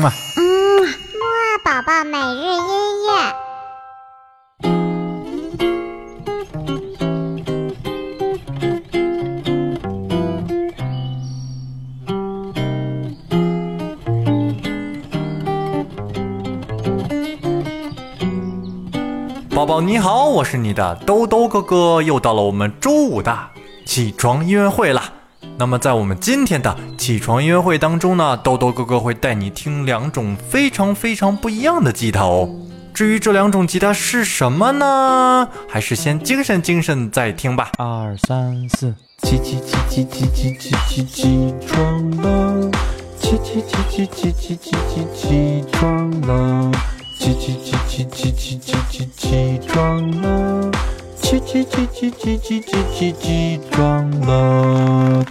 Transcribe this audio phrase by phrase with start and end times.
[0.00, 0.42] 嗯啊，嗯，
[0.82, 3.10] 木二宝宝每日音乐。
[19.54, 23.38] 宝宝你好，我是你的兜兜哥哥，又到了我们周五的
[23.84, 25.12] 起床音乐会啦。
[25.60, 32.48] 那么在我们今天的起床音乐会当中呢，兜兜哥哥会带你听两种非常非常不一样的吉他哦。
[32.94, 35.46] 至于这两种吉他是什么呢？
[35.68, 37.72] 还是先精神精神再听吧。
[37.76, 42.70] 二三四，起起起起起起起起起床了，
[43.20, 46.72] 起起起起起起起起起床了，
[47.18, 50.70] 起起起起起起起起起床了，
[51.20, 55.22] 起起起起起起起起起床了。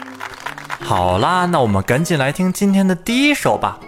[0.89, 3.79] 好啦，那我们赶紧来听今天的第一首吧。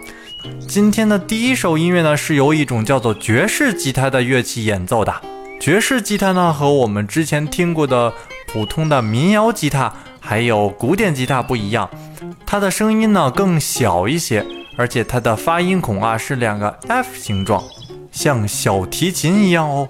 [0.68, 5.12] 今天的第一首音乐呢，是由一种叫做爵士吉他的乐器演奏的。
[5.60, 8.12] 爵士吉他呢，和我们之前听过的
[8.46, 11.90] 普通的民谣吉他还有古典吉他不一样，
[12.46, 14.46] 它的声音呢更小一些，
[14.76, 17.64] 而且它的发音孔啊是两个 F 形状，
[18.12, 19.88] 像小提琴一样哦。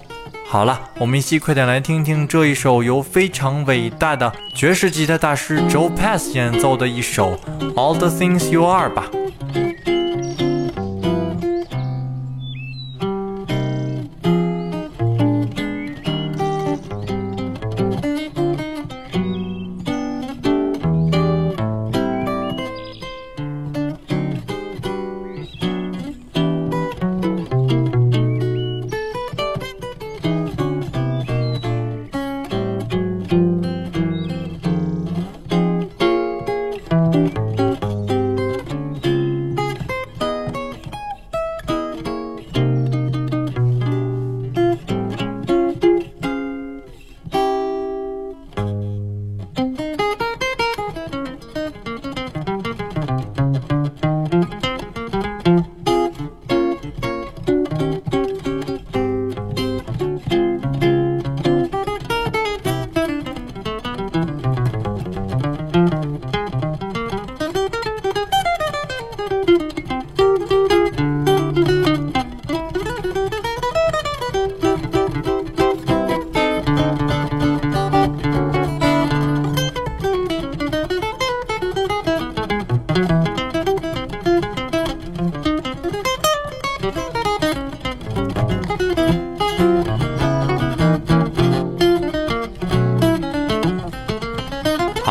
[0.53, 7.35] 好了，我们一起快点来听听这一首由非常伟大的爵士吉他大师 Joe Pass 演奏的一首
[7.73, 9.09] 《All the Things You Are》吧。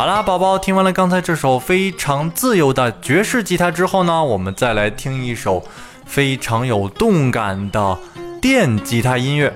[0.02, 5.64] 好啦，宝宝，听完了刚才这首非常自由的爵士吉他之后呢，我们再来听一首
[6.04, 7.96] 非常有动感的
[8.40, 9.54] 电吉他音乐。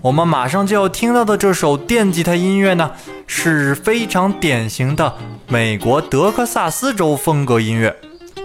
[0.00, 2.92] 我们马上就要听到的这首电吉他音乐呢，
[3.26, 5.12] 是非常典型的
[5.48, 7.92] 美国德克萨斯州风格音乐，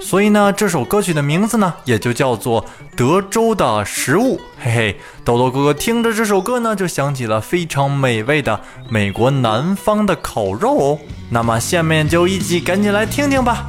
[0.08, 2.64] 所以呢，这首歌曲的名字呢，也就叫做
[2.96, 4.38] 《德州的食物》。
[4.58, 4.96] 嘿嘿，
[5.26, 8.58] 豆豆哥哥听着这首歌呢，就想起了非常美味的
[8.88, 11.00] 美国南方的烤肉哦。
[11.30, 13.68] 那么下面就一起赶紧来听听吧。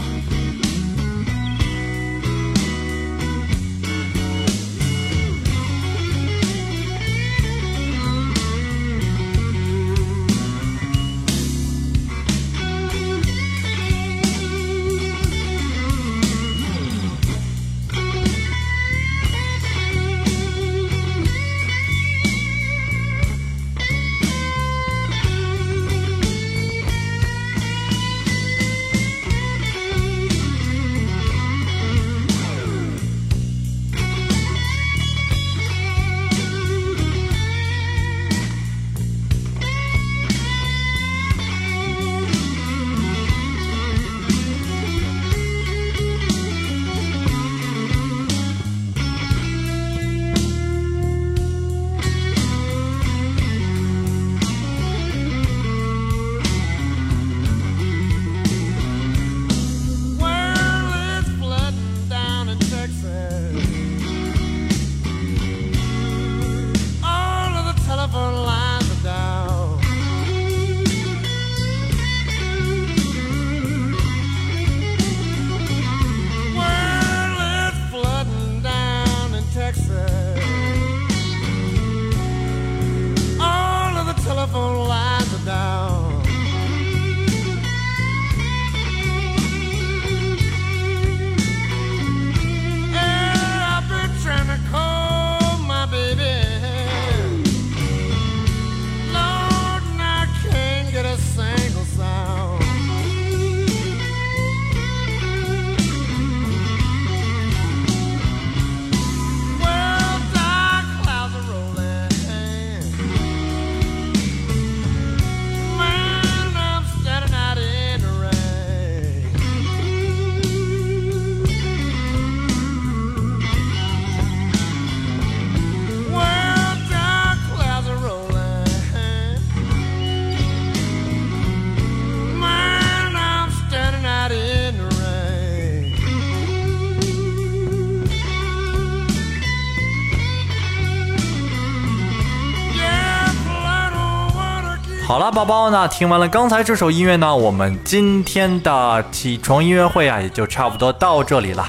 [145.09, 151.66] 好了，宝宝，那听完了刚才这首音乐呢，我们今天的起床音乐会啊，也就差不多到这里了。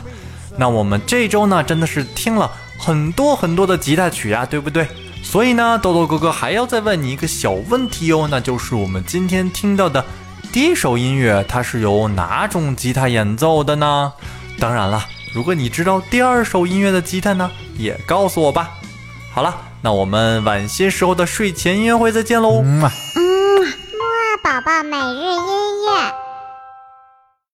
[0.58, 4.86] 那我们这周呢，真的是听了很多很多的吉他曲啊，对不对？
[5.24, 10.04] 所以呢，豆豆哥哥还要再问你一个小问题哦，那就是我们今天听到的
[10.52, 14.12] 第一首音乐，它是由哪种吉他演奏的呢？
[14.60, 18.72] 当然了，如果你知道第二首音乐的吉他呢，也告诉我吧。
[19.32, 22.62] 好了，那我们晚些时候的睡前音乐会再见喽。
[22.66, 22.92] 嗯啊。
[24.60, 25.59] 宝宝每日音。